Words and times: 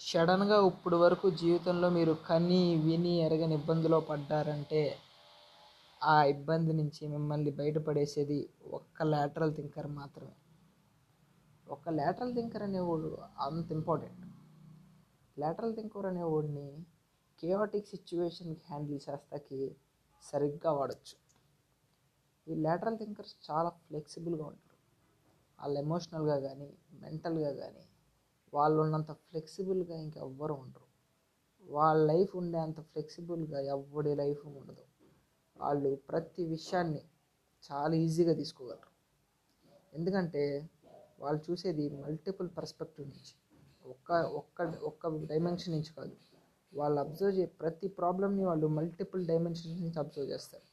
సడన్గా 0.00 0.66
ఇప్పుడు 0.66 0.96
వరకు 0.96 1.30
జీవితంలో 1.30 1.90
మీరు 1.90 2.12
కని 2.12 2.76
విని 2.76 3.18
ఎరగని 3.18 3.54
ఇబ్బందిలో 3.54 4.00
పడ్డారంటే 4.00 4.98
ఆ 6.02 6.22
ఇబ్బంది 6.24 6.72
నుంచి 6.72 7.08
మిమ్మల్ని 7.08 7.50
బయటపడేసేది 7.50 8.48
ఒక్క 8.72 9.02
లేటరల్ 9.02 9.54
థింకర్ 9.54 9.86
మాత్రమే. 9.86 10.34
ఒక్క 11.68 11.88
లేటరల్ 11.88 12.34
థింకర్ 12.34 12.62
అనేవాడు 12.62 13.18
అంత 13.38 13.72
ఇంపార్టెంట్ 13.72 14.24
లేటరల్ 15.38 15.74
థింకర్ 15.74 16.06
అనేవాడిని 16.06 16.84
కేవాటిక్ 17.42 17.86
సిచ్యువేషన్కి 17.86 18.64
హ్యాండిల్ 18.68 19.00
చేస్తాకి 19.10 19.76
సరిగ్గా 20.22 20.72
వాడచ్చు. 20.72 21.16
ఈ 22.46 22.54
లేటరల్ 22.54 22.98
థింకర్స్ 22.98 23.36
చాలా 23.50 23.68
ఫ్లెక్సిబుల్గా 23.68 24.44
ఉంటారు. 24.44 24.78
వాళ్ళు 25.58 25.78
ఎమోషనల్గా 25.78 26.40
కానీ 26.40 26.70
మెంటల్గా 27.00 27.52
కానీ 27.52 27.89
వాళ్ళు 28.54 28.82
ఉన్నంత 28.82 29.12
ఫ్లెక్సిబుల్గా 29.12 29.96
ఇంకెవ్వరు 29.96 30.54
ఉండరు. 30.54 30.86
వాళ్ళ 31.64 32.12
లైఫ్ 32.12 32.36
ఉండే 32.36 32.58
అంత 32.58 32.80
ఫ్లెక్సిబుల్గా 32.80 33.60
ఎవడి 33.60 34.14
లైఫ్ 34.14 34.46
ఉండదు. 34.46 34.84
వాళ్ళు 35.56 35.94
ప్రతి 36.08 36.44
విషయాన్ని 36.44 37.02
చాలా 37.64 37.94
ఈజీగా 37.94 38.34
తీసుకోగలరు. 38.34 38.90
ఎందుకంటే 39.94 40.70
వాళ్ళు 41.20 41.50
చూసేది 41.50 41.88
మల్టిపుల్ 41.90 42.48
పర్స్పెక్టివ్ 42.58 43.08
నుంచి. 43.08 43.32
ఒక్క 43.90 44.12
ఒక్క 44.12 44.62
ఒక్క 44.82 45.06
డైమెన్షన్ 45.06 45.74
నుంచి 45.74 45.92
కాదు. 45.94 46.16
వాళ్ళు 46.74 47.00
అబ్జర్వ్ 47.00 47.38
చే 47.38 47.46
ప్రతి 47.46 47.88
ప్రాబ్లమ్ని 47.88 48.44
వాళ్ళు 48.44 48.66
మల్టిపుల్ 48.66 49.26
డైమెన్షన్స్ 49.26 49.80
నుంచి 49.82 49.98
అబ్జర్వ్ 49.98 50.30
చేస్తారు. 50.30 50.66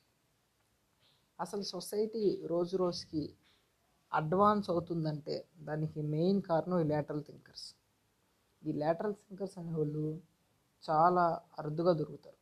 అసలు 1.40 1.62
సొసైటీ 1.62 2.41
రోజు 2.46 2.77
రోజుకి 2.77 3.35
అడ్వాన్స్ 4.13 4.70
అవుతుందంటే 4.70 5.47
దానికి 5.59 6.02
మెయిన్ 6.02 6.41
కారణం 6.41 6.79
ఈ 6.79 6.84
ల్యాటరల్ 6.84 7.23
థింకర్స్ 7.23 7.75
ఈ 8.65 8.73
ల్యాటరల్ 8.73 9.13
థింకర్స్ 9.13 9.57
అనేవాళ్ళు 9.57 10.21
చాలా 10.89 11.41
అరుదుగా 11.59 11.93
దొరుకుతారు. 11.93 12.38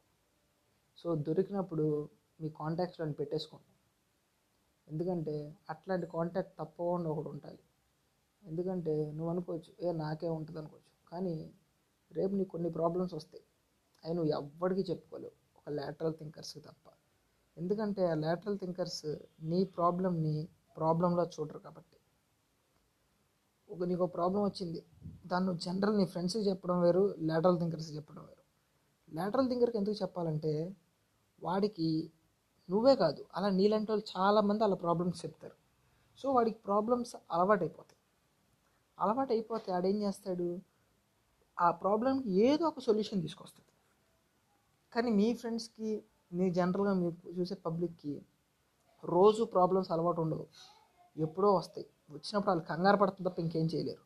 సో 0.97 1.15
దొరికినప్పుడు 1.15 2.09
మీ 2.41 2.49
కాంటాక్ట్స్లో 2.49 3.11
పెట్టేసుకోండి. 3.11 3.71
ఎందుకంటే 4.89 5.55
అట్లాంటి 5.69 6.07
కాంటాక్ట్ 6.07 6.57
తప్పకుండా 6.57 7.09
ఒకటి 7.09 7.27
ఉండాలి. 7.27 7.59
ఎందుకంటే 8.43 9.05
నువ్వు 9.05 9.29
అనుకోవచ్చు 9.29 9.73
ఏ 9.81 9.91
నాకే 9.91 10.29
ఉంటుంది 10.29 10.59
అనుకోవచ్చు. 10.59 11.09
కానీ 11.09 11.53
రేపు 12.11 12.33
నీకు 12.35 12.49
కొన్ని 12.49 12.69
ప్రాబ్లమ్స్ 12.69 13.13
వస్తాయి. 13.13 13.43
అవి 14.05 14.13
నువ్వు 14.13 14.31
ఎవ్వడికి 14.31 14.91
చెప్పుకోలేవు. 14.91 15.33
ఒక 15.57 15.69
లేటరల్ 15.69 16.13
థింకర్స్కి 16.13 16.59
తప్ప. 16.59 16.89
ఎందుకంటే 17.57 18.05
ఆ 18.05 18.13
ల్యాటరల్ 18.13 18.57
థింకర్స్ 18.57 19.15
నీ 19.41 19.63
ప్రాబ్లమ్ని 19.63 20.47
ప్రాబ్లంలో 20.77 21.23
చూడరు 21.23 21.59
కాబట్టి. 21.59 21.97
ఒక 23.73 23.83
నీకు 23.83 24.05
ప్రాబ్లం 24.05 24.43
వచ్చింది 24.43 24.83
దాన్ని 25.25 25.57
జనరల్ 25.57 25.97
నీ 25.97 26.05
ఫ్రెండ్స్కి 26.05 26.49
చెప్పడం 26.49 26.81
వేరు 26.81 27.15
లాటరల్ 27.19 27.59
థింకర్స్కి 27.59 27.95
చెప్పడం 27.95 28.21
వేరు. 28.21 28.43
లాటరల్ 29.15 29.49
థింకర్కి 29.49 29.77
ఎందుకు 29.77 29.95
చెప్పాలంటే 30.01 30.75
వాడికి 31.43 32.11
నువ్వే 32.69 32.95
కాదు 32.95 33.25
అలా 33.35 33.49
నీలాంటి 33.49 33.91
వాళ్ళు 33.91 34.19
చాలామంది 34.19 34.63
అలా 34.63 34.75
ప్రాబ్లమ్స్ 34.75 35.25
చెప్తారు. 35.25 35.55
సో 36.17 36.31
వాడికి 36.31 36.59
ప్రాబ్లమ్స్ 36.59 37.15
అలవాటైపోతాయి. 37.31 37.97
అలవాటు 38.99 39.33
అయిపోతే 39.33 39.71
ఆడేం 39.71 40.01
చేస్తాడు? 40.01 40.59
ఆ 41.59 41.71
ప్రాబ్లంకి 41.71 42.31
ఏదో 42.31 42.67
ఒక 42.67 42.79
సొల్యూషన్ 42.79 43.21
తీసుకొస్తాడు. 43.21 43.65
కానీ 44.95 45.11
మీ 45.11 45.33
ఫ్రెండ్స్కి 45.33 46.03
మీ 46.33 46.49
జనరల్గా 46.49 46.93
మీరు 46.93 47.31
చూసే 47.39 47.55
పబ్లిక్కి 47.55 48.21
రోజు 49.05 49.43
ప్రాబ్లమ్స్ 49.43 49.91
అలవాటు 49.91 50.21
ఉండదు. 50.21 50.47
ఎప్పుడో 51.17 51.53
వస్తాయి. 51.53 51.87
వచ్చినప్పుడు 52.11 52.51
వాళ్ళు 52.51 52.65
కంగారు 52.65 52.97
పడుతుంది 52.97 53.29
తప్ప 53.29 53.39
ఇంకేం 53.39 53.65
చేయలేరు. 53.65 54.05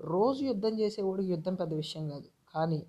రోజు 0.00 0.44
యుద్ధం 0.44 0.78
చేసేవాడికి 0.78 1.30
యుద్ధం 1.30 1.54
పెద్ద 1.54 1.74
విషయం 1.74 2.08
కాదు. 2.08 2.28
కానీ 2.54 2.86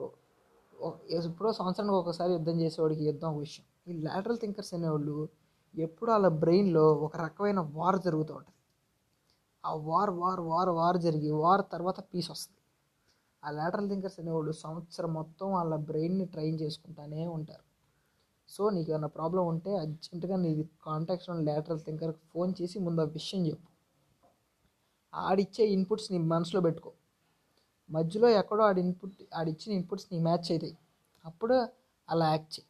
రో- 0.00 1.06
ఎప్పుడో 1.10 1.52
సంవత్సరానికి 1.52 1.94
ఒకసారి 1.94 2.32
యుద్ధం 2.32 2.60
చేసేవాడికి 2.60 3.04
యుద్ధం 3.04 3.32
ఒక 3.32 3.38
విషయం. 3.38 3.94
ఈ 3.94 4.02
లాటరల్ 4.02 4.38
థింకర్స్ 4.38 4.74
అనేవాళ్ళు 4.74 5.28
ఎప్పుడు 5.74 6.10
వాళ్ళ 6.10 6.28
బ్రెయిన్లో 6.28 6.92
ఒక 6.92 7.16
రకమైన 7.16 7.60
వార్ 7.60 8.00
జరుగుతూ 8.00 8.34
ఉంటుంది. 8.34 8.56
ఆ 9.66 9.74
వార్ 9.74 10.10
వార్ 10.10 10.40
వార్ 10.40 10.68
వార్ 10.68 10.98
జరిగి 10.98 11.30
వార్ 11.30 11.62
తర్వాత 11.72 12.00
పీస్ 12.00 12.30
వస్తుంది. 12.30 12.60
ఆ 13.44 13.50
లాటరల్ 13.50 13.88
థింకర్స్ 13.88 14.20
అనేవాళ్ళు 14.20 14.52
సంవత్సరం 14.52 15.14
మొత్తం 15.14 15.52
వాళ్ళ 15.52 15.76
బ్రెయిన్ని 15.76 16.24
ట్రైన్ 16.24 16.60
చేసుకుంటానే 16.60 17.26
ఉంటారు. 17.26 17.69
సో 18.50 18.70
నీకు 18.70 18.90
ఏమైనా 18.90 19.06
ప్రాబ్లం 19.06 19.46
ఉంటే 19.46 19.76
అర్జెంటుగా 19.76 20.36
నీ 20.36 20.64
కాంటాక్ట్స్లో 20.82 21.40
లాటరల్ 21.40 21.80
థింకర్కి 21.80 22.18
ఫోన్ 22.34 22.54
చేసి 22.62 22.78
ముందు 22.78 23.00
ఆ 23.00 23.04
విషయం 23.04 23.46
చెప్పు. 23.46 23.68
ఆడిచ్చే 25.14 25.66
ఇన్పుట్స్ 25.66 26.12
నీ 26.12 26.18
మనసులో 26.18 26.62
పెట్టుకో. 26.62 26.92
మధ్యలో 27.90 28.28
ఎక్కడో 28.28 28.62
ఆడి 28.62 28.80
ఇన్పుట్ 28.80 29.12
ఆడిచ్చిన 29.34 29.76
ఇన్పుట్స్ 29.76 30.06
నీ 30.12 30.18
మ్యాచ్ 30.18 30.52
అవుతాయి. 30.52 30.78
అప్పుడు 31.24 31.68
అలా 32.08 32.28
యాక్ట్ 32.28 32.52
చేయి. 32.52 32.66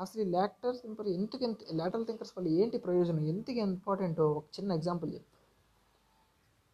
అసలు 0.00 0.22
ఈ 0.22 0.24
ల్యాటర్ 0.24 0.76
థింకర్ 0.76 1.08
ఎందుకు 1.08 1.44
ఎంత 1.44 1.58
ల్యాటరల్ 1.72 2.06
థింకర్స్ 2.06 2.32
వల్ల 2.38 2.48
ఏంటి 2.48 2.78
ప్రయోజనం? 2.78 3.24
ఎందుకు 3.26 3.50
ఇంపార్టెంటో 3.50 4.32
ఒక 4.32 4.44
చిన్న 4.60 4.72
ఎగ్జాంపుల్ 4.72 5.14
చెప్పు. 5.14 5.34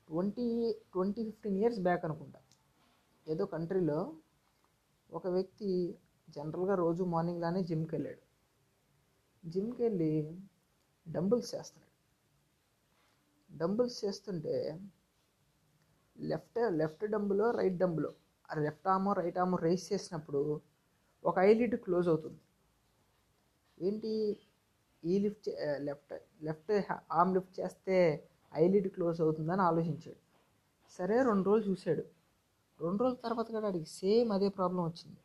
Twenty 0.09 0.73
twenty 0.73 1.25
fifteen 1.25 1.59
years 1.59 1.81
back 1.81 2.05
అనుకుంటా. 2.05 2.41
ఏదో 3.29 3.45
కంట్రీలో 3.47 4.13
ఒక 5.13 5.27
వ్యక్తి 5.27 5.95
జనరల్గా 6.37 6.75
రోజు 6.75 7.03
మార్నింగ్ 7.15 7.43
లానే 7.43 7.61
జిమ్కి 7.63 7.93
వెళ్ళాడు 7.95 8.23
జిమ్కి 9.45 9.81
వెళ్ళి 9.83 10.13
డంబుల్స్ 11.07 11.51
చేస్తున్నాడు. 11.55 11.87
డంబుల్స్ 13.51 14.05
చేస్తుంటే 14.05 14.57
లెఫ్ట్ 16.31 16.59
లెఫ్ట్ 16.81 17.05
డంబులో 17.05 17.47
రైట్ 17.51 17.79
డంబులో 17.83 18.11
లెఫ్ట్ 18.49 18.89
ఆమో 18.89 19.13
రైట్ 19.13 19.39
ఆమో 19.39 19.57
రేస్ 19.57 19.93
చేసినప్పుడు 19.93 20.41
ఒక 21.25 21.37
ఐలిట్ 21.39 21.77
క్లోజ్ 21.85 22.09
అవుతుంది. 22.09 22.41
ఏంటి? 23.87 24.13
ఈ 25.05 25.15
lift 25.19 25.49
left 25.89 26.13
left 26.45 26.73
arm 27.13 27.35
lift 27.35 27.55
చేస్తే 27.61 27.97
ఐలిడ్ 28.55 28.89
క్లోజ్ 28.95 29.21
అవుతుందని 29.21 29.63
ఆలోచించాడు. 29.71 30.21
సరే 30.99 31.17
రెండు 31.23 31.45
రోజులు 31.51 31.71
చూశాడు. 31.71 32.05
రెండు 32.81 33.01
రోజుల 33.03 33.19
తర్వాత 33.25 33.49
కూడా 33.57 33.69
అడిగి 33.69 33.89
సేమ్ 34.01 34.31
అదే 34.33 34.49
ప్రాబ్లం 34.49 34.83
వచ్చింది. 34.85 35.21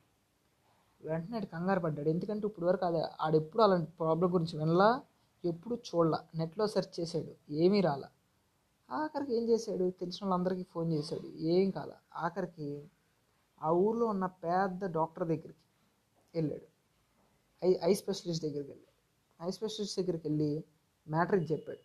వెంటనే 1.07 1.37
ఆడు 1.37 1.45
కంగారు 1.45 1.79
పడ్డాడు. 1.79 2.09
ఎందుకంటే 2.09 2.47
ఇప్పుడు 2.47 2.65
వరకు 2.65 2.85
అది 2.85 3.01
ఆడెప్పుడు 3.21 3.63
అలాంటి 3.63 3.91
ప్రాబ్లం 3.91 4.33
గురించి 4.33 4.59
వినలా 4.59 5.01
ఎప్పుడు 5.43 5.75
చూడలా. 5.75 6.19
నెట్లో 6.35 6.67
సెర్చ్ 6.67 6.99
చేశాడు. 6.99 7.53
ఏమీ 7.53 7.81
రాలా. 7.81 8.09
ఆఖరికి 8.89 9.35
ఏం 9.35 9.49
చేశాడు? 9.49 9.89
తెలిసిన 9.99 10.27
వాళ్ళందరికీ 10.27 10.63
ఫోన్ 10.63 10.93
చేశాడు. 10.93 11.27
ఏం 11.27 11.69
కాల. 11.69 11.91
ఆఖరికి 12.15 12.89
ఆ 13.61 13.71
ఊర్లో 13.71 14.05
ఉన్న 14.05 14.25
పెద్ద 14.25 14.85
డాక్టర్ 14.85 15.27
దగ్గరికి 15.27 15.63
వెళ్ళాడు. 16.35 16.67
ఐ 17.65 17.75
ఐ 17.83 17.93
స్పెషలిస్ట్ 17.93 18.45
దగ్గరికి 18.45 18.71
వెళ్ళాడు. 18.71 18.91
ఐ 19.47 19.51
స్పెషలిస్ట్ 19.51 19.99
దగ్గరికి 20.01 20.27
వెళ్ళి 20.27 20.63
మ్యాట్రిక్ 21.07 21.51
చెప్పాడు. 21.51 21.83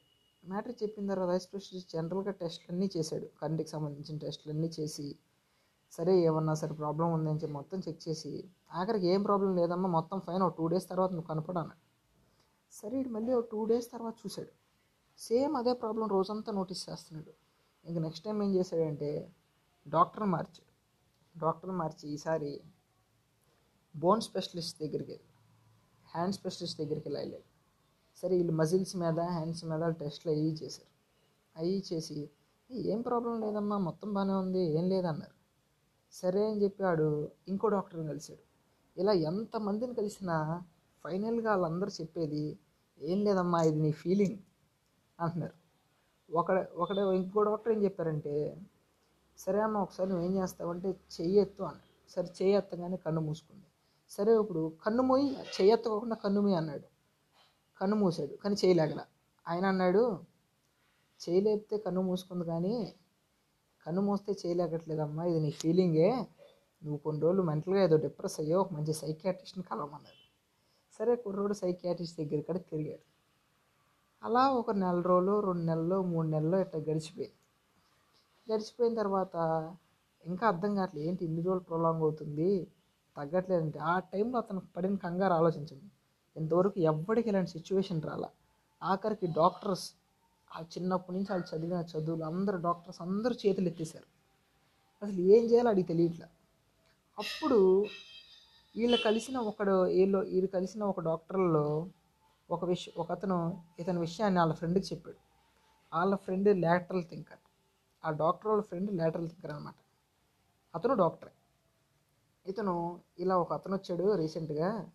మ్యాట్రిక్ 0.48 0.82
చెప్పిన 0.82 1.06
తర్వాత 1.06 1.34
ఐ 1.34 1.38
స్పెషలిస్ట్ 1.38 1.92
జనరల్గా 1.92 2.30
టెస్ట్లన్నీ 2.30 2.90
చేశాడు. 2.96 3.26
కంటికి 3.42 3.68
సంబంధించిన 3.68 4.18
టెస్ట్లన్నీ 4.18 4.70
చేసి 4.80 5.06
సరే 5.92 6.12
ఏమన్నా 6.28 6.54
సరే 6.54 6.72
ప్రాబ్లం 6.72 7.12
ఉందని 7.12 7.38
చెప్పి 7.42 7.54
మొత్తం 7.58 7.78
చెక్ 7.86 8.08
చేసి 8.08 8.32
ఆఖరికి 8.78 9.06
ఏం 9.06 9.22
ప్రాబ్లం 9.22 9.56
లేదమ్మా 9.56 9.88
మొత్తం 9.88 10.18
ఫైన్ 10.26 10.42
ఒక 10.46 10.54
టూ 10.58 10.66
డేస్ 10.72 10.86
తర్వాత 10.88 11.10
నువ్వు 11.10 11.28
కనపడాను. 11.30 11.74
సరే 12.72 12.96
ఇటు 13.00 13.08
మళ్ళీ 13.08 13.32
ఒక 13.32 13.46
టూ 13.52 13.60
డేస్ 13.70 13.88
తర్వాత 13.92 14.14
చూశాడు. 14.22 14.52
సేమ్ 15.18 15.54
అదే 15.56 15.72
ప్రాబ్లం 15.72 16.06
రోజంతా 16.08 16.52
నోటీస్ 16.52 16.82
చేస్తున్నాడు. 16.90 17.32
ఇంక 17.86 17.98
నెక్స్ట్ 17.98 18.24
టైం 18.24 18.42
ఏం 18.42 18.50
చేశాడంటే 18.54 19.10
డాక్టర్ 19.86 20.26
మార్చాడు 20.34 20.70
డాక్టర్ 21.34 21.70
మార్చి 21.70 22.04
ఈసారి 22.14 22.52
బోన్ 23.94 24.20
స్పెషలిస్ట్ 24.20 24.76
దగ్గరికి 24.82 25.10
వెళ్ళి 25.12 25.28
హ్యాండ్ 26.14 26.34
స్పెషలిస్ట్ 26.34 26.78
దగ్గరికి 26.80 27.06
వెళ్ళి 27.08 27.20
వెళ్ళాడు 27.20 27.46
సరే 28.20 28.32
వీళ్ళు 28.36 28.52
మజిల్స్ 28.52 28.94
మీద 28.96 29.20
హ్యాండ్స్ 29.36 29.64
మీద 29.64 29.84
టెస్ట్లు 30.00 30.30
అవి 30.32 30.52
చేశారు. 30.62 30.90
అవి 31.56 31.74
చేసి 31.92 32.18
ఏం 32.92 33.00
ప్రాబ్లం 33.02 33.40
లేదమ్మా 33.40 33.78
మొత్తం 33.78 34.08
బాగానే 34.14 34.34
ఉంది 34.34 34.62
ఏం 34.78 34.84
లేదన్నారు. 34.88 35.39
సరే 36.12 36.50
అని 36.50 36.62
చెప్పాడు 36.62 37.30
ఇంకో 37.48 37.68
డాక్టర్ని 37.68 38.08
కలిశాడు. 38.08 38.42
ఇలా 39.00 39.12
ఎంతమందిని 39.12 39.94
కలిసినా 39.94 40.64
ఫైనల్గా 41.04 41.54
వాళ్ళందరూ 41.54 41.90
చెప్పేది 42.00 42.58
ఏం 43.00 43.24
లేదమ్మా 43.24 43.62
ఇది 43.62 43.78
నీ 43.78 43.92
ఫీలింగ్ 43.92 44.38
అంటున్నారు. 45.20 45.54
ఒకడ 46.34 46.68
ఒకడ 46.76 46.98
ఇంకో 46.98 47.42
డాక్టర్ 47.42 47.72
ఏం 47.72 47.84
చెప్పారంటే 47.84 48.56
సరే 49.38 49.60
అమ్మ 49.60 49.76
ఒకసారి 49.78 50.08
నువ్వు 50.10 50.26
ఏం 50.26 50.32
చేస్తావంటే 50.42 50.88
చెయ్యెత్తు 50.90 51.62
అన్నాడు. 51.62 52.10
సరే 52.10 52.28
చెయ్యి 52.42 52.96
కన్ను 52.96 53.20
మూసుకుంది. 53.20 53.66
సరే 54.08 54.32
ఇప్పుడు 54.38 54.72
కన్ను 54.84 55.02
మూయి 55.02 55.36
చెయ్యెత్తకోకుండా 55.60 56.16
కన్ను 56.16 56.40
మూయి 56.40 56.54
అన్నాడు. 56.54 56.86
కన్ను 57.80 57.96
మూసాడు 57.96 58.34
కానీ 58.34 58.56
చేయలేకలా 58.64 59.06
ఆయన 59.48 59.66
అన్నాడు 59.66 60.26
చేయలేపితే 61.20 61.78
కన్ను 61.78 62.02
మూసుకుంది 62.02 62.44
కానీ 62.44 62.94
కన్ను 63.86 64.02
మూస్తే 64.02 64.32
చేయలేకట్లేదమ్మా 64.46 65.24
ఇది 65.24 65.40
నీ 65.40 65.50
ఫీలింగే. 65.50 66.26
నువ్వు 66.82 66.96
కొన్ని 66.96 67.22
రోజులు 67.22 67.42
మెంటల్గా 67.42 67.82
ఏదో 67.82 67.96
డిప్రెస్ 67.96 68.40
అయ్యో 68.40 68.60
ఒక 68.60 68.72
మంచి 68.72 68.92
సైకియాట్రిస్ట్ని 68.92 69.64
కలవమన్నారు. 69.64 70.20
సరే 70.98 71.16
కుర్రోడు 71.16 71.52
సైకియాట్రిస్ట్ 71.52 72.18
దగ్గర 72.20 72.40
కూడా 72.40 72.58
తిరిగాడు. 72.58 73.04
అలా 74.24 74.50
ఒక 74.50 74.70
నెల 74.70 75.00
రోజులు 75.00 75.40
రెండు 75.40 75.62
నెలలు 75.62 76.02
మూడు 76.02 76.28
నెలలు 76.28 76.56
ఇట్లా 76.56 76.80
గడిచిపోయింది. 76.80 77.36
గడిచిపోయిన 78.52 78.94
తర్వాత 78.94 79.36
ఇంకా 80.26 80.46
అర్థం 80.46 80.74
కావట్లేదు 80.74 81.08
ఏంటి 81.08 81.24
ఇన్ని 81.24 81.42
రోజులు 81.42 81.60
ప్రొలాంగ్ 81.60 82.02
అవుతుంది 82.02 82.68
తగ్గట్లేదంటే. 83.16 83.78
ఆ 83.78 83.98
టైంలో 83.98 84.38
అతను 84.38 84.60
పడిన 84.76 84.94
కంగారు 84.94 85.32
ఆలోచించండి. 85.32 85.90
ఇంతవరకు 86.36 86.80
ఎవ్వడికి 86.80 87.28
ఇలాంటి 87.28 87.50
సిచ్యువేషన్ 87.50 88.02
రాలా. 88.02 88.28
ఆఖరికి 88.82 89.26
డాక్టర్స్ 89.26 89.92
ఆ 90.50 90.60
చిన్నప్పటి 90.62 91.16
నుంచి 91.16 91.32
వాళ్ళు 91.32 91.56
చదివిన 91.56 91.84
చదువులు 91.92 92.24
అందరు 92.24 92.56
డాక్టర్స్ 92.56 93.02
అందరూ 93.02 93.34
చేతులు 93.34 93.68
ఎత్తేసారు 93.68 94.08
అసలు 95.02 95.20
ఏం 95.34 95.42
చేయాలో 95.50 95.70
అడిగి 95.70 95.86
తెలియట్లే. 95.86 96.28
అప్పుడు 97.18 97.58
వీళ్ళు 98.76 98.96
కలిసిన 98.96 99.36
ఒకడు 99.38 99.82
వీళ్ళు 99.82 100.18
వీళ్ళు 100.18 100.46
కలిసిన 100.46 100.82
ఒక 100.84 101.00
డాక్టర్లో 101.00 101.64
ఒక 102.50 102.64
విష 102.64 102.88
ఒక 102.96 103.12
అతను 103.12 103.38
ఇతని 103.78 103.98
విషయాన్ని 103.98 104.40
వాళ్ళ 104.40 104.54
ఫ్రెండ్కి 104.54 104.86
చెప్పాడు. 104.86 105.20
వాళ్ళ 105.92 106.14
ఫ్రెండ్ 106.14 106.60
లాటరల్ 106.60 107.04
థింకర్. 107.04 107.42
ఆ 108.04 108.10
డాక్టర్ 108.10 108.46
వాళ్ళ 108.46 108.62
ఫ్రెండ్ 108.62 108.96
లాటరల్ 108.96 109.28
థింకర్ 109.28 109.50
అనమాట 109.50 109.74
అతను 110.74 110.94
డాక్టరే. 110.94 111.32
ఇతను 112.46 113.00
ఇలా 113.18 113.36
ఒక 113.36 113.52
అతను 113.52 113.74
వచ్చాడు 113.76 114.14
రీసెంట్గా. 114.14 114.90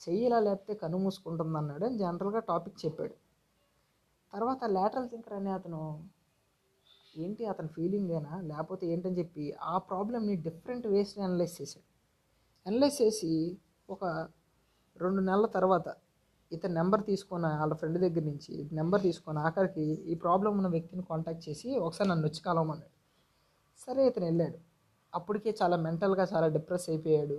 చెయ్యి 0.00 0.26
ఇలా 0.26 0.40
లేకపోతే 0.40 0.74
కన్ను 0.74 0.98
మూసుకుంటుంది 0.98 1.58
అన్నాడు 1.58 1.84
అని 1.84 1.98
జనరల్గా 1.98 2.38
టాపిక్ 2.38 2.84
చెప్పాడు. 2.84 3.25
తర్వాత 4.32 4.64
లేటరల్ 4.76 5.08
థింకర్ 5.08 5.32
అనే 5.32 5.50
అతను 5.50 5.80
ఏంటి 7.16 7.42
అతని 7.46 7.68
ఫీలింగేనా 7.68 8.32
లేకపోతే 8.50 8.84
ఏంటని 8.92 9.18
చెప్పి 9.18 9.44
ఆ 9.62 9.78
ప్రాబ్లమ్ని 9.78 10.34
డిఫరెంట్ 10.36 10.86
వేస్ని 10.86 11.22
అనలైజ్ 11.24 11.54
చేశాడు. 11.60 11.86
అనలైజ్ 12.66 12.96
చేసి 13.02 13.30
ఒక 13.88 14.04
రెండు 14.96 15.20
నెలల 15.20 15.46
తర్వాత 15.46 15.88
ఇతని 16.52 16.74
నెంబర్ 16.74 17.02
తీసుకొని 17.06 17.48
వాళ్ళ 17.60 17.74
ఫ్రెండ్ 17.74 17.98
దగ్గర 17.98 18.24
నుంచి 18.24 18.54
నెంబర్ 18.72 19.02
తీసుకొని 19.02 19.38
ఆఖరికి 19.38 19.86
ఈ 20.12 20.14
ప్రాబ్లం 20.24 20.52
ఉన్న 20.58 20.68
వ్యక్తిని 20.68 21.02
కాంటాక్ట్ 21.02 21.48
చేసి 21.48 21.68
ఒకసారి 21.76 22.08
నన్ను 22.10 22.26
వచ్చి 22.28 22.40
కలవమన్నాడు. 22.42 22.94
సరే 23.80 24.02
ఇతను 24.06 24.24
వెళ్ళాడు. 24.24 24.58
అప్పటికే 25.14 25.50
చాలా 25.62 25.76
మెంటల్గా 25.86 26.24
చాలా 26.34 26.48
డిప్రెస్ 26.48 26.86
అయిపోయాడు. 26.90 27.38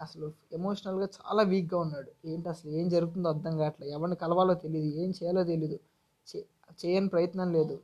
అసలు 0.00 0.32
ఎమోషనల్గా 0.52 1.08
చాలా 1.18 1.42
వీక్గా 1.42 1.80
ఉన్నాడు. 1.80 2.10
ఏంటి 2.24 2.48
అసలు 2.48 2.70
ఏం 2.70 2.88
జరుగుతుందో 2.88 3.28
అర్థం 3.28 3.56
కావట్లేదు. 3.58 3.92
ఎవరిని 3.92 4.16
కలవాలో 4.16 4.54
తెలియదు 4.54 4.96
ఏం 4.96 5.10
చేయాలో 5.10 5.44
తెలియదు 5.44 5.78
చే 6.28 6.44
చేయని 6.84 7.08
ప్రయత్నం 7.08 7.52
లేదు. 7.52 7.80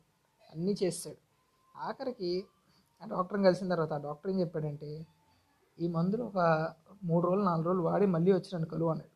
అన్నీ 0.53 0.75
చేస్తాడు. 0.83 1.17
ఆఖరికి 1.77 2.45
ఆ 3.03 3.07
డాక్టర్ని 3.07 3.45
కలిసిన 3.45 3.69
తర్వాత 3.69 3.93
ఆ 3.93 3.99
డాక్టర్ 3.99 4.31
ఏం 4.31 4.41
చెప్పాడంటే 4.41 5.07
ఈ 5.81 5.89
మందులు 5.89 6.23
ఒక 6.25 6.39
మూడు 7.05 7.27
రోజులు 7.27 7.45
నాలుగు 7.45 7.67
రోజులు 7.67 7.83
వాడి 7.83 8.07
మళ్ళీ 8.07 8.33
వచ్చినాను 8.33 8.67
కలువు 8.67 8.91
అన్నాడు. 8.91 9.11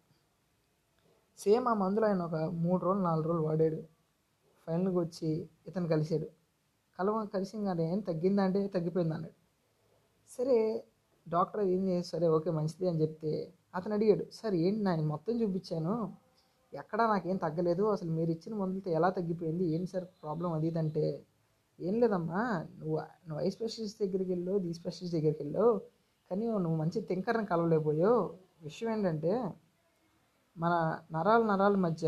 సేమ్ 1.39 1.69
ఆ 1.69 1.75
మందులు 1.75 2.07
ఆయన 2.07 2.23
ఒక 2.23 2.35
మూడు 2.35 2.85
రోజులు 2.85 3.05
నాలుగు 3.05 3.27
రోజులు 3.29 3.43
వాడాడు. 3.43 3.83
ఫైనల్గా 4.67 4.99
వచ్చి 5.01 5.49
ఇతను 5.67 5.89
కలిశాడు. 5.89 6.27
కలవ 6.99 7.27
కలిసి 7.27 7.65
కానీ 7.65 7.93
ఏం 7.93 8.01
తగ్గిందంటే 8.01 8.67
తగ్గిపోయింది 8.67 9.15
అన్నాడు. 9.15 9.35
సరే 10.31 10.85
డాక్టర్ 11.29 11.63
ఏం 11.69 11.83
సరే 12.05 12.27
ఓకే 12.29 12.51
మంచిది 12.51 12.87
అని 12.89 13.01
చెప్తే 13.03 13.33
అతను 13.75 13.95
అడిగాడు 13.95 14.25
సార్ 14.33 14.55
ఏంటి 14.57 14.81
నేను 14.81 15.03
మొత్తం 15.05 15.35
చూపించాను. 15.43 15.95
ఎక్కడా 16.73 17.05
నాకేం 17.07 17.37
తగ్గలేదు. 17.37 17.85
అసలు 17.87 18.11
మీరు 18.11 18.31
ఇచ్చిన 18.31 18.55
మందులతో 18.55 18.91
ఎలా 18.91 19.09
తగ్గిపోయింది? 19.11 19.65
ఏంటి 19.75 19.91
సార్ 19.93 20.07
ప్రాబ్లం 20.23 20.51
అది 20.53 20.71
అంటే 20.79 21.05
ఏం 21.79 21.95
లేదమ్మా 22.01 22.41
నువ్వు 22.81 22.97
నువ్వు 23.29 23.41
ఐ 23.47 23.49
స్పెషలిస్ట్ 23.51 23.99
దగ్గరికి 24.05 24.31
వెళ్ళు 24.31 24.55
ది 24.59 24.73
స్పెషలిస్ట్ 24.73 25.17
దగ్గరికి 25.17 25.41
వెళ్ళు. 25.45 25.67
కానీ 26.31 26.45
నువ్వు 26.65 26.77
మంచి 26.77 27.01
థింకర్ని 27.01 27.47
కలవలేకపోయో 27.47 28.13
విషయం 28.63 28.91
ఏంటంటే 28.95 29.33
మన 30.57 30.75
నరాల 31.13 31.43
నరాల 31.43 31.77
మధ్య 31.77 32.07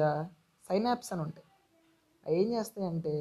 సైనాప్స్ 0.64 1.12
అని 1.12 1.22
ఉంటాయి. 1.22 1.46
అవి 2.26 2.36
ఏం 2.40 2.48
చేస్తాయంటే 2.52 3.14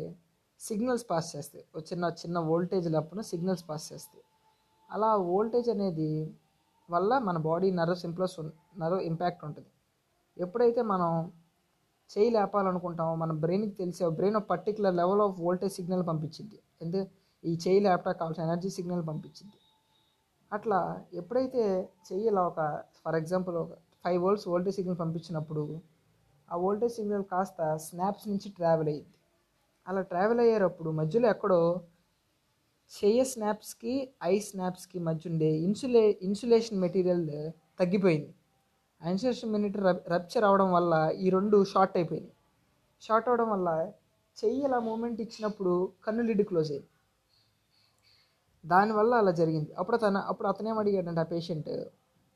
సిగ్నల్స్ 0.62 1.06
పాస్ 1.10 1.30
చేస్తాయి. 1.36 1.64
ఒక 1.76 1.84
చిన్న 1.92 2.06
చిన్న 2.22 2.38
వోల్టేజ్ 2.50 2.88
అప్పుడు 2.96 3.22
సిగ్నల్స్ 3.22 3.66
పాస్ 3.70 3.86
చేస్తాయి. 3.94 4.24
అలా 4.90 5.10
వోల్టేజ్ 5.32 5.70
అనేది 5.76 6.12
వల్ల 6.90 7.12
మన 7.28 7.38
బాడీ 7.48 7.68
నర్వ్ 7.80 7.98
సింప్లస్ 8.04 8.38
నర్వ్ 8.82 9.02
ఇంపాక్ట్ 9.10 9.44
ఉంటుంది. 9.48 9.70
ఎప్పుడైతే 10.38 10.82
మనం 10.92 11.12
చేయి 12.10 12.30
లేపాలనుకుంటామో 12.38 13.14
మన 13.16 13.32
బ్రెయిన్కి 13.44 13.76
తెలిసే 13.82 14.06
బ్రెయిన్ 14.20 14.38
ఒక 14.40 14.48
particular 14.54 14.96
level 15.00 15.22
of 15.26 15.36
voltage 15.46 15.74
signal 15.78 16.04
పంపించింది 16.10 16.58
ఎందుకు 16.82 17.06
ఈ 17.44 17.52
చేయి 17.66 17.82
లేపటా 17.86 18.12
కావాల్సిన 18.20 18.44
ఎనర్జీ 18.48 18.70
సిగ్నల్ 18.78 19.04
పంపించింది 19.10 19.58
అట్లా 20.52 20.80
ఎప్పుడైతే 21.14 21.64
చెయ్యి 22.08 22.26
ఇలా 22.32 22.42
ఒక 22.52 22.60
ఫర్ 23.02 23.18
ఎగ్జాంపుల్ 23.22 23.56
ఒక 23.56 23.74
ఫైవ్ 24.06 24.20
వోల్ట్స్ 24.24 24.48
వోల్టేజ్ 24.48 24.78
సిగ్నల్ 24.80 25.00
పంపించినప్పుడు 25.04 25.64
ఆ 26.50 26.58
వోల్టేజ్ 26.58 26.96
సిగ్నల్ 26.96 27.26
కాస్త 27.32 27.62
స్నాప్స్ 27.86 28.26
నుంచి 28.28 28.50
ట్రావెల్ 28.58 28.90
అయ్యింది 28.90 29.16
అలా 29.88 30.02
ట్రావెల్ 30.12 30.42
అయ్యేటప్పుడు 30.46 30.90
మధ్యలో 30.92 31.28
ఎక్కడో 31.30 31.60
చెయ్య 32.92 33.22
స్నాప్స్కి 33.32 33.94
ఐ 34.24 34.36
స్నాప్స్కి 34.48 35.00
మధ్య 35.08 35.30
ఉండే 35.32 35.50
ఇన్సులే 35.68 36.04
ఇన్సులేషన్ 36.28 36.80
మెటీరియల్ 36.86 37.26
తగ్గిపోయింది. 37.80 38.32
ఆ 39.02 39.10
ఇన్సులేషన్ 39.14 39.52
మెటీరియల్ 39.56 40.00
రప్చర్ 40.14 40.46
అవడం 40.50 40.70
వల్ల 40.78 40.94
ఈ 41.24 41.30
రెండు 41.38 41.58
షార్ట్ 41.74 41.96
అయిపోయినాయి. 42.00 42.34
షార్ట్ 43.02 43.28
అవడం 43.30 43.50
వల్ల 43.54 43.70
చెయ్యి 44.38 44.62
ఇలా 44.68 44.80
మూమెంట్ 44.88 45.20
ఇచ్చినప్పుడు 45.26 45.74
కన్ను 46.06 46.24
లిడ్ 46.30 46.44
క్లోజ్ 46.50 46.72
అయింది. 46.74 46.90
దానివల్ల 48.64 49.14
అలా 49.22 49.32
జరిగింది. 49.42 49.72
అప్పుడు 49.82 49.98
తన 49.98 50.18
అప్పుడు 50.32 50.48
అతనేం 50.48 50.78
అడిగాడంటే 50.84 51.22
ఆ 51.22 51.30
పేషెంట్ 51.34 51.72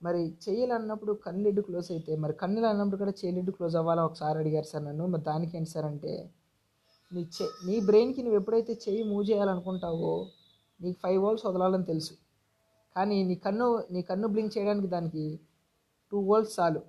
మరి 0.01 0.21
చెయ్యలు 0.45 0.73
అన్నప్పుడు 0.77 1.11
కన్ను 1.25 1.41
లిడ్ 1.47 1.61
క్లోజ్ 1.67 1.89
అయితే 1.95 2.13
మరి 2.23 2.33
కన్నులు 2.41 2.67
అన్నప్పుడు 2.71 2.99
కూడా 3.03 3.13
చెయ్యి 3.19 3.35
లిడ్ 3.37 3.51
క్లోజ్ 3.57 3.75
అవ్వాలా? 3.81 4.01
ఒకసారి 4.09 4.37
అడిగారు 4.41 4.67
సార్ 4.71 4.83
నన్ను. 4.87 5.05
మరి 5.13 5.23
దానికి 5.29 5.53
ఏంటి 5.57 5.71
సార్ 5.75 5.87
అంటే 5.91 6.13
నీ 7.11 7.21
చె 7.35 7.45
నీ 7.67 7.75
బ్రెయిన్కి 7.87 8.21
నువ్వు 8.25 8.37
ఎప్పుడైతే 8.41 8.73
చెయ్యి 8.85 9.03
మూవ్ 9.11 9.23
చేయాలనుకుంటావో 9.29 10.13
నీకు 10.79 10.97
ఫైవ్ 11.03 11.19
వోల్ట్స్ 11.23 11.45
వదలాలని 11.47 11.85
తెలుసు. 11.91 12.13
కానీ 12.95 13.17
నీ 13.29 13.35
కన్ను 13.45 13.67
నీ 13.93 14.01
కన్ను 14.09 14.27
బ్లింక్ 14.33 14.53
చేయడానికి 14.55 14.87
దానికి 14.87 15.25
టూ 16.11 16.19
వోల్ట్స్ 16.29 16.55
చాలు. 16.59 16.81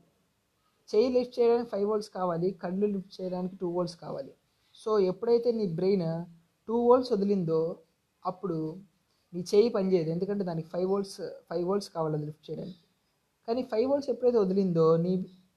చేయి 0.89 1.09
లిఫ్ట్ 1.17 1.35
చేయడానికి 1.39 1.69
ఫైవ్ 1.71 1.87
వోల్ట్స్ 1.91 2.11
కావాలి 2.19 2.49
కళ్ళు 2.63 2.87
లిఫ్ట్ 2.95 3.15
చేయడానికి 3.19 3.55
టూ 3.61 3.69
వోల్ట్స్ 3.77 3.97
కావాలి. 4.05 4.33
సో 4.77 4.91
ఎప్పుడైతే 5.11 5.51
నీ 5.59 5.67
బ్రెయిన్ 5.79 6.09
టూ 6.69 6.77
వోల్ట్స్ 6.89 7.13
వదిలిందో 7.13 7.61
అప్పుడు 8.25 8.59
నీ 9.33 9.41
చేయి 9.53 9.69
పనిచేయదు 9.77 10.11
ఎందుకంటే 10.15 10.45
దానికి 10.51 10.69
ఫైవ్ 10.75 10.89
వోల్ట్స్ 10.93 11.21
ఫైవ్ 11.49 11.65
వోల్ట్స్ 11.71 11.91
కావాలి 11.97 12.15
అది 12.19 12.27
లిఫ్ట్ 12.31 12.47
చేయడానికి. 12.51 12.81
కానీ 13.49 13.63
ఫైవ్ 13.73 13.87
వోల్ట్స్ 13.91 14.11
ఎప్పుడైతే 14.15 14.39
వదిలిందో 14.45 14.87
నీ 15.05 15.13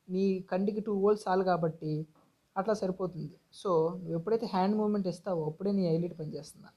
నీ 0.10 0.24
కంటికి 0.52 0.82
టూ 0.88 0.94
వోల్ట్స్ 1.04 1.26
చాలు 1.28 1.44
కాబట్టి 1.44 1.92
అట్లా 2.56 2.74
సరిపోతుంది. 2.82 3.30
సో 3.62 3.72
నువ్వు 4.02 4.16
ఎప్పుడైతే 4.20 4.48
హ్యాండ్ 4.54 4.76
మూమెంట్ 4.82 5.08
ఇస్తావో 5.14 5.42
అప్పుడే 5.52 5.72
నీ 5.80 5.84
ఐలైట్ 5.96 6.16
పనిచేస్తుంది 6.22 6.70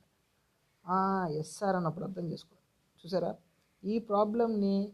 ఎస్ 1.39 1.59
సార్ 1.59 1.77
అన్నప్పుడు 1.77 2.05
అర్థం 2.05 2.25
చేసుకోవాలి 2.33 2.67
చూసారా? 3.05 3.35
ఈ 3.85 3.99
ప్రాబ్లమ్ని 3.99 4.93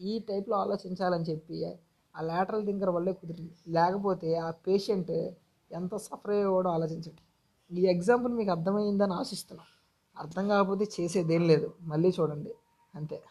ఈ 0.00 0.18
టైప్లో 0.18 0.56
ఆలోచించాలని 0.56 1.24
చెప్పి 1.24 1.78
ఆ 2.16 2.20
లాటరల్ 2.20 2.66
థింకర్ 2.66 2.90
వల్లే 2.90 3.12
కుదిరింది. 3.12 3.54
లేకపోతే 3.68 4.36
ఆ 4.36 4.50
పేషెంట్ 4.50 5.10
ఎంత 5.72 5.96
సఫర్ 5.96 6.30
అయ్యేవాడో 6.30 6.70
ఆలోచించండి. 6.70 7.22
ఈ 7.70 7.86
ఎగ్జాంపుల్ 7.86 8.32
మీకు 8.34 8.50
అర్థమైందని 8.50 9.12
ఆశిస్తున్నాం. 9.12 9.66
అర్థం 10.18 10.48
కాకపోతే 10.48 10.84
చేసేదేం 11.00 11.42
లేదు. 11.42 11.74
మళ్ళీ 11.82 12.08
చూడండి. 12.20 12.54
అంతే. 12.94 13.22